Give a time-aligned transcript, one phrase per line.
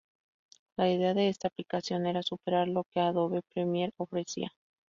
[0.77, 4.51] La idea de esta aplicación era superar lo que Adobe Premiere ofrecía.